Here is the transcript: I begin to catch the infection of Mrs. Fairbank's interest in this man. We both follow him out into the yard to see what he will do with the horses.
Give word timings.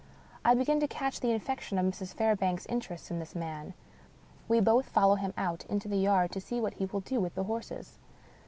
I 0.43 0.55
begin 0.55 0.79
to 0.79 0.87
catch 0.87 1.19
the 1.19 1.29
infection 1.29 1.77
of 1.77 1.85
Mrs. 1.85 2.15
Fairbank's 2.15 2.65
interest 2.65 3.11
in 3.11 3.19
this 3.19 3.35
man. 3.35 3.75
We 4.47 4.59
both 4.59 4.89
follow 4.89 5.13
him 5.13 5.31
out 5.37 5.63
into 5.67 5.87
the 5.87 5.99
yard 5.99 6.31
to 6.31 6.41
see 6.41 6.59
what 6.59 6.73
he 6.73 6.85
will 6.87 7.01
do 7.01 7.19
with 7.21 7.35
the 7.35 7.43
horses. 7.43 7.99